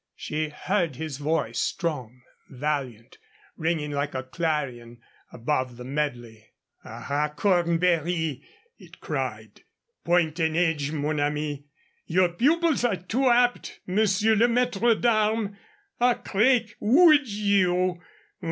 She 0.15 0.49
heard 0.49 0.95
his 0.95 1.17
voice, 1.19 1.59
strong, 1.61 2.21
valiant, 2.49 3.19
ringing 3.55 3.91
like 3.91 4.15
a 4.15 4.23
clarion 4.23 4.99
above 5.31 5.77
the 5.77 5.83
medley: 5.83 6.49
"Aha, 6.83 7.27
Cornbury!" 7.35 8.41
it 8.79 8.99
cried. 8.99 9.61
"Point 10.03 10.39
and 10.39 10.57
edge, 10.57 10.91
mon 10.91 11.19
ami!... 11.19 11.67
Your 12.07 12.29
pupils 12.29 12.83
are 12.83 12.95
too 12.95 13.29
apt, 13.29 13.79
Monsieur 13.85 14.33
le 14.33 14.47
Maître 14.47 14.99
d'Armes.... 14.99 15.55
Ah, 15.99 16.15
Craik, 16.15 16.77
would 16.79 17.31
you?... 17.31 18.01